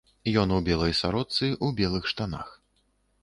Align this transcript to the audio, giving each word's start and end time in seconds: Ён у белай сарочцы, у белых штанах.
Ён 0.43 0.53
у 0.55 0.57
белай 0.69 0.93
сарочцы, 1.01 1.51
у 1.67 1.71
белых 1.81 2.09
штанах. 2.13 2.49